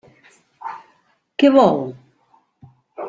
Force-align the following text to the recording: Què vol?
Què 1.43 1.53
vol? 1.57 1.79